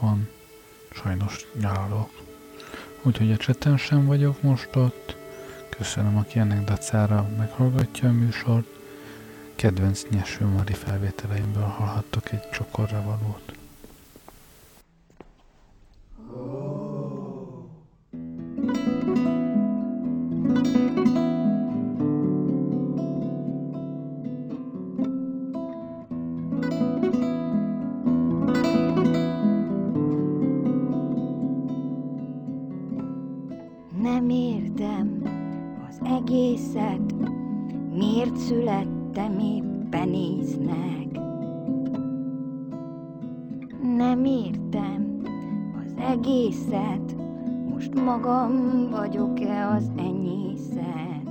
[0.00, 0.28] vagyok itthon,
[0.90, 2.10] sajnos nyaralok.
[3.02, 5.16] Úgyhogy a cseten sem vagyok most ott.
[5.68, 8.66] Köszönöm, aki ennek dacára meghallgatja a műsort.
[9.54, 13.59] Kedvenc nyeső Mari felvételeimből hallhattok egy csokorra valót.
[48.04, 51.30] Magam vagyok-e az enyészet.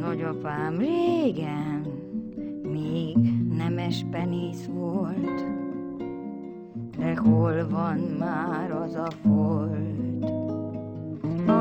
[0.00, 1.86] Nagyapám régen
[2.62, 3.16] még
[3.56, 5.44] nemes penész volt,
[6.96, 9.83] de hol van már az a folt,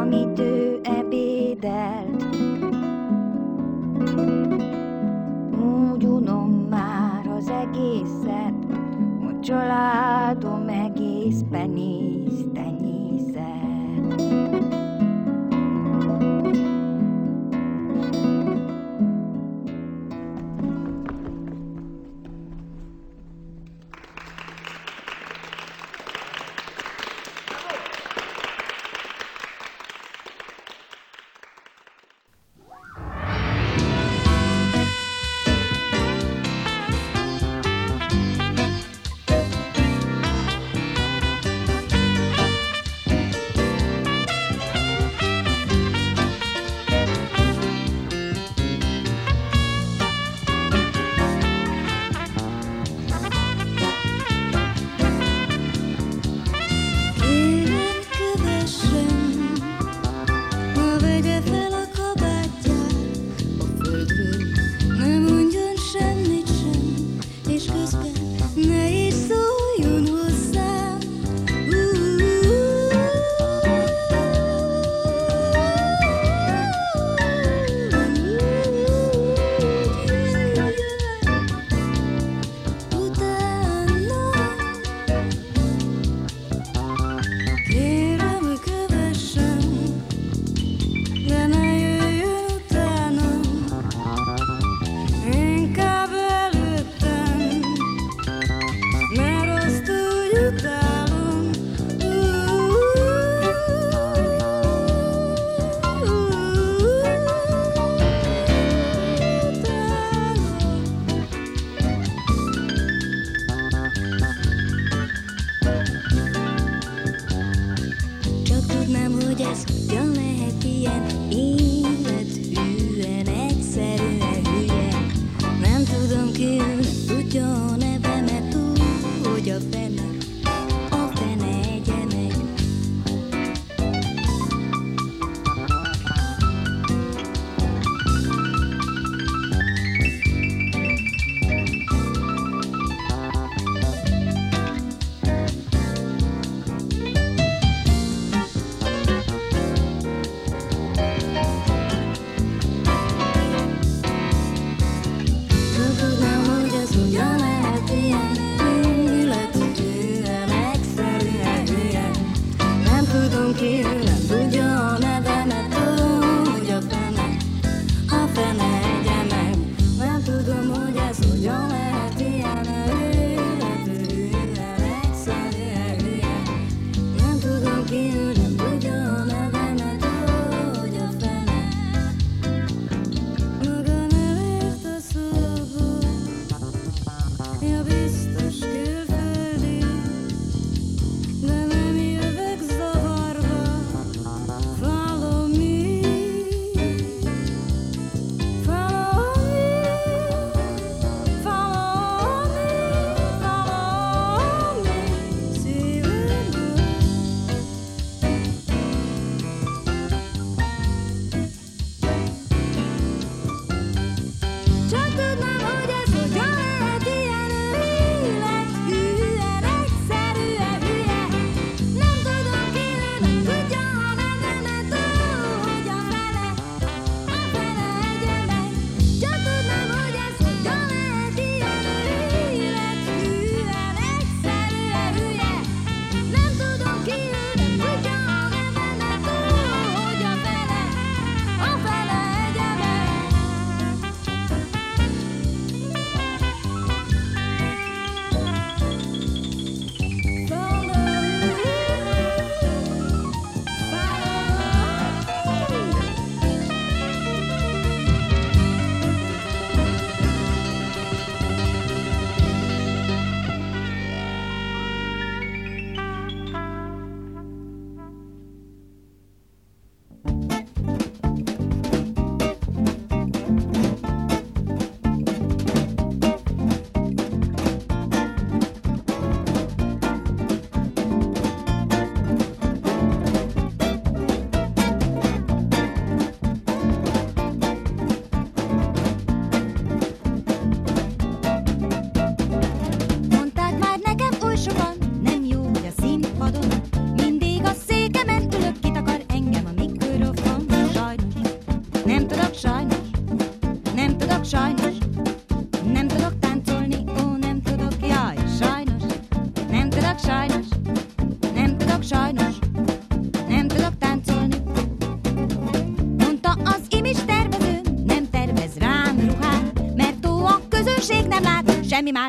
[0.04, 2.26] amit ő ebédelt?
[5.52, 8.54] Úgy unom már az egészet,
[9.26, 12.13] hogy családom egész penész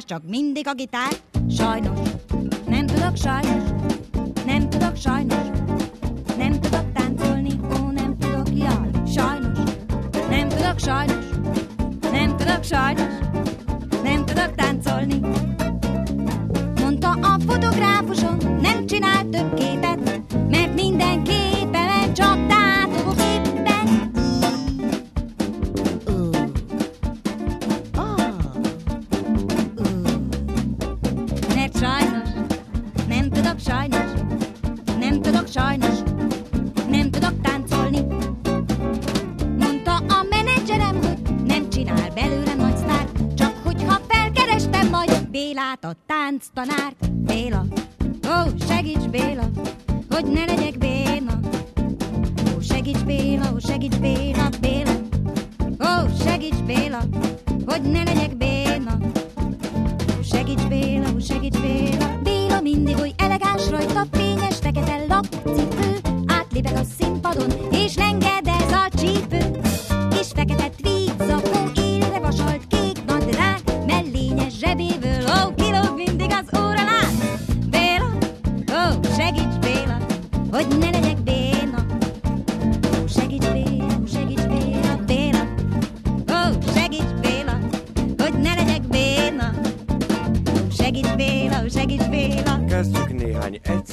[0.04, 1.33] csak mindig a gitár.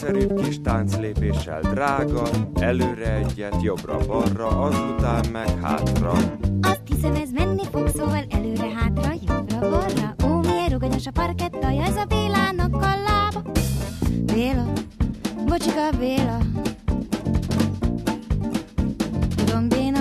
[0.01, 2.23] Egyszerűbb kis tánclépéssel drága,
[2.59, 6.11] előre egyet, jobbra-balra, azután meg hátra.
[6.61, 10.15] Azt hiszem ez menni fog, szóval előre-hátra, jobbra-balra.
[10.25, 13.41] Ó, milyen ruganyos a parkettaja, ez a Bélának a lába.
[14.25, 14.71] Béla,
[15.45, 16.37] bocsika Béla,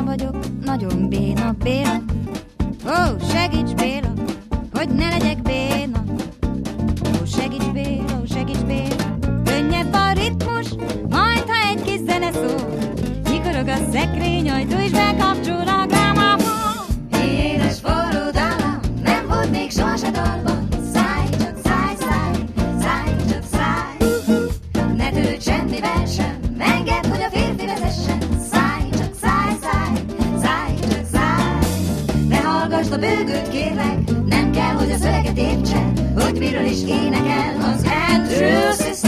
[0.05, 2.03] vagyok, nagyon béna, béna.
[2.87, 4.13] Ó, segíts Béla,
[4.73, 5.70] hogy ne legyek béna.
[9.91, 10.67] lett a ritmus,
[11.09, 12.79] majd ha egy kis zene szól,
[13.31, 16.87] nyikorog a szekrény ajtó és bekapcsol a grámafon.
[17.23, 22.33] Édes forró dalam nem volt még sohasem dalban, száj csak száj, száj,
[22.81, 24.09] száj csak száj.
[24.97, 27.69] Ne törődj semmivel sem, engedd, hogy a férfi.
[32.29, 37.57] Ne hallgass a bőgőt, kérlek, nem kell, hogy a szöveget értsen, hogy miről is énekel
[37.61, 39.00] az Andrew Sister.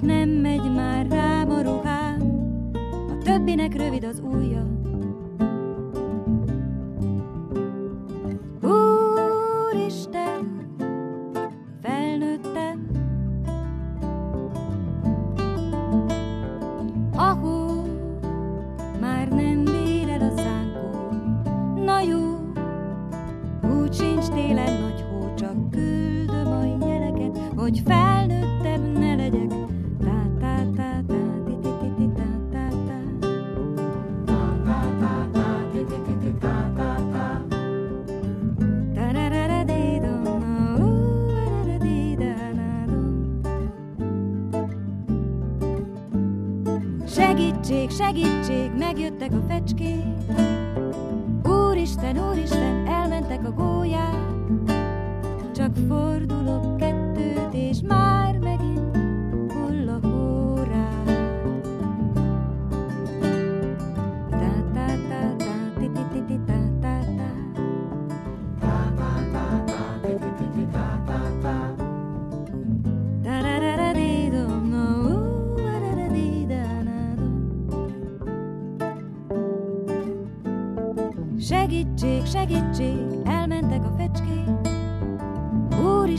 [0.00, 0.49] Krishna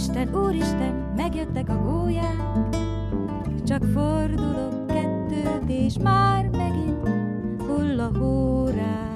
[0.02, 2.70] Úristen, Úristen, megjöttek a gólyák,
[3.66, 7.08] csak fordulok kettőt, és már megint
[7.62, 9.11] hull a hórá.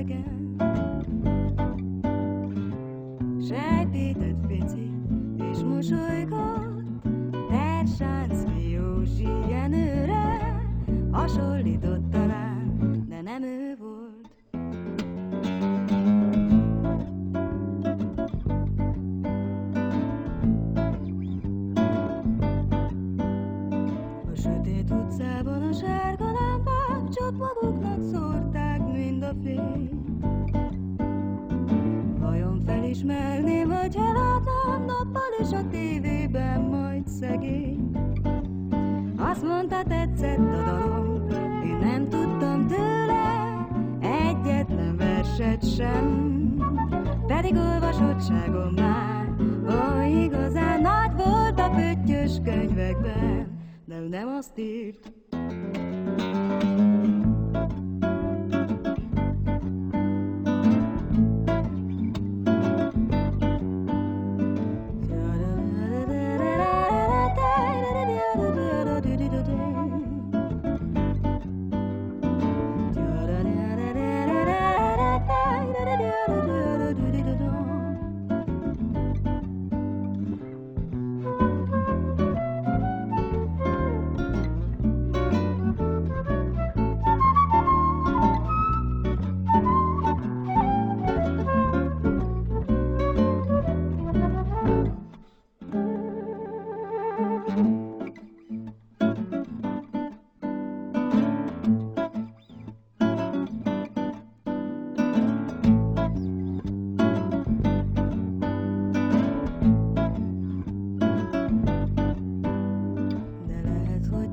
[0.00, 0.56] melegen.
[3.48, 4.90] Sejpített pici,
[5.52, 6.82] és mosolygott,
[7.48, 10.62] Tersánszki Józsi Jenőre
[11.10, 11.99] hasonlított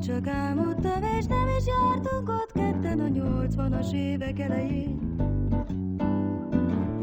[0.07, 4.99] csak álmodtam, és nem is jártunk ott ketten a 80-as évek elején.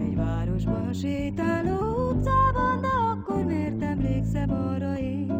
[0.01, 5.34] Egy városban sétáló utcában, de akkor miért emlékszem arra én?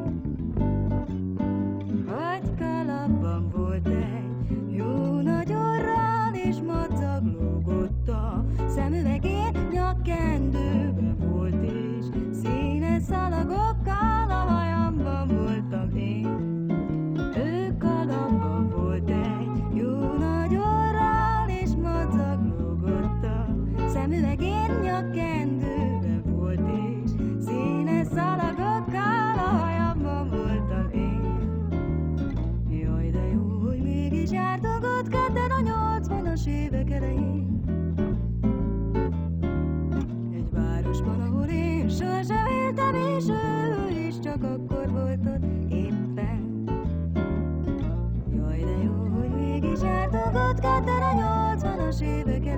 [50.65, 52.01] かったら夜空し
[52.41, 52.57] け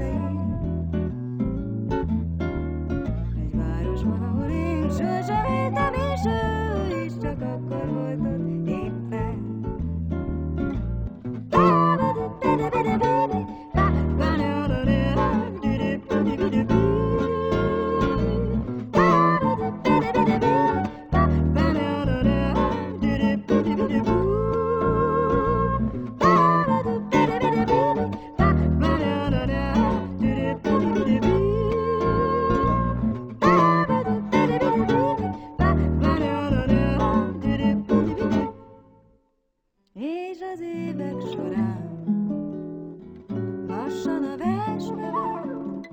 [43.97, 45.91] lassan a versmerek,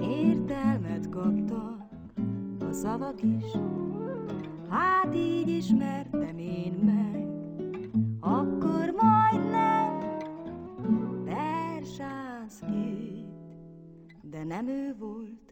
[0.00, 1.86] értelmet kaptak
[2.60, 3.52] a szavak is.
[4.68, 7.28] Hát így ismertem én meg,
[8.20, 9.98] akkor majdnem
[11.24, 13.26] versász két,
[14.22, 15.43] de nem ő volt.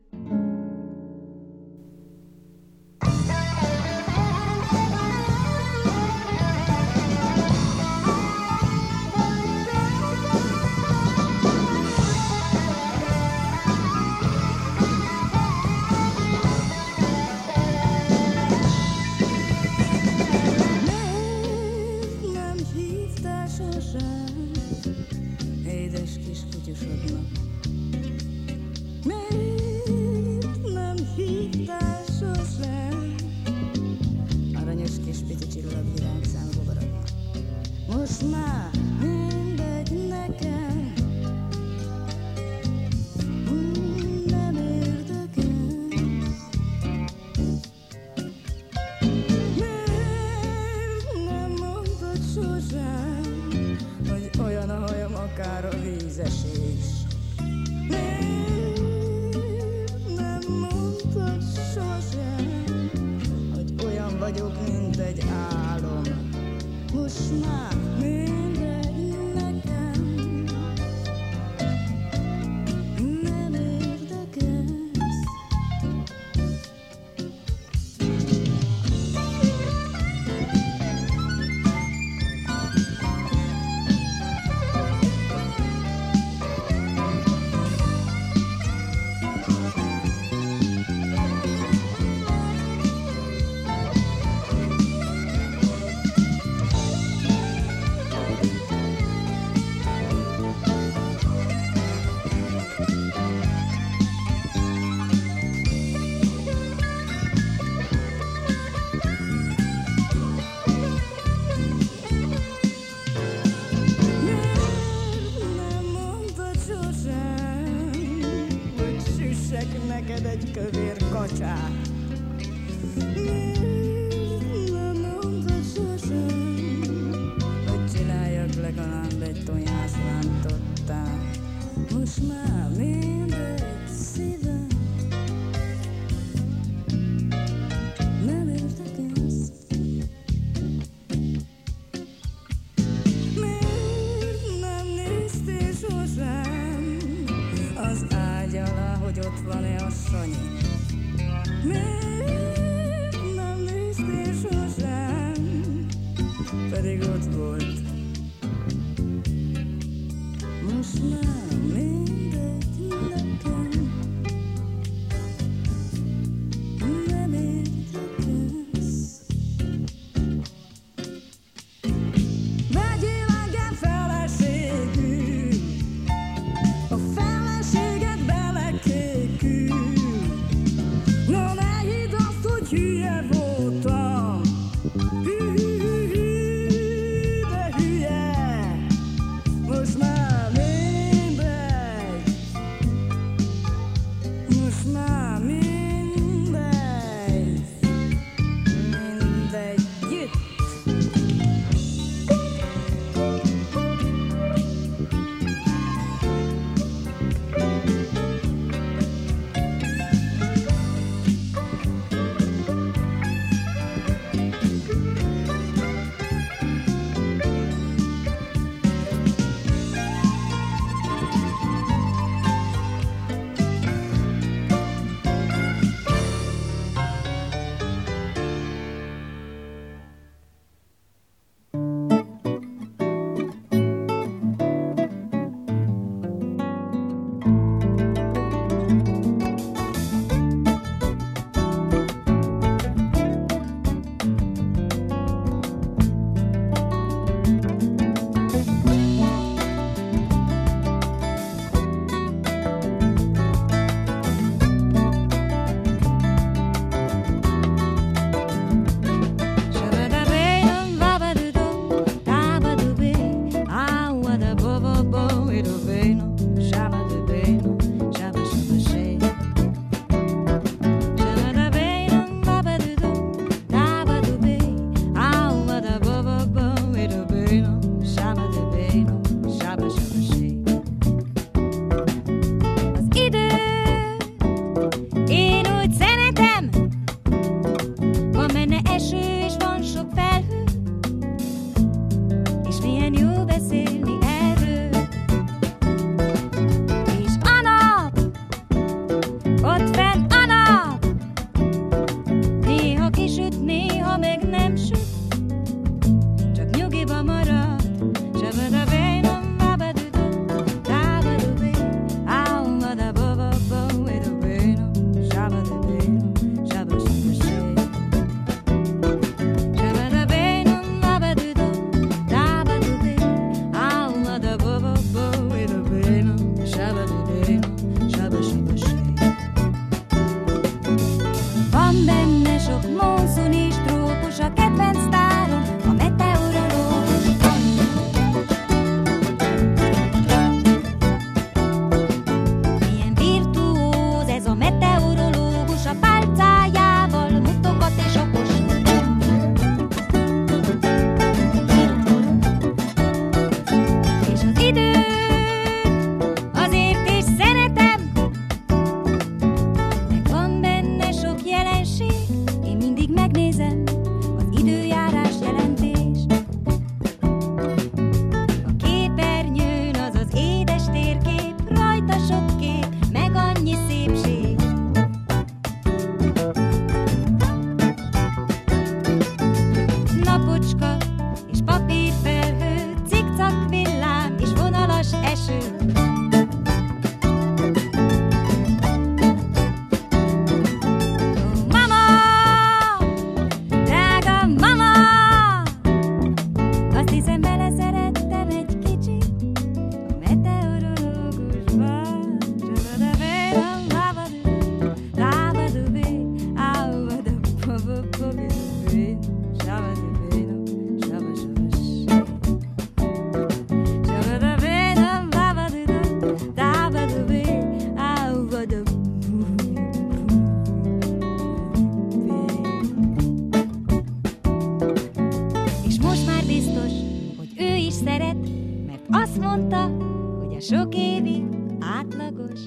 [428.33, 429.91] őket, mert azt mondta,
[430.39, 431.45] hogy a sok évig
[431.81, 432.61] átlagos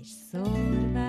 [0.00, 1.04] és szorványeső.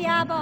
[0.00, 0.32] 呀不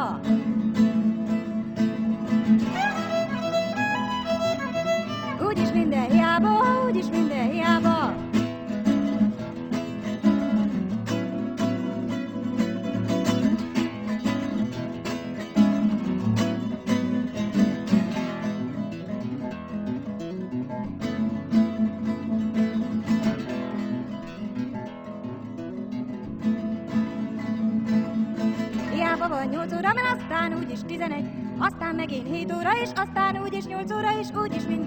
[32.82, 34.79] is, aztán úgy is, nyolc óra is, úgy is, mint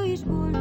[0.00, 0.51] is boldog,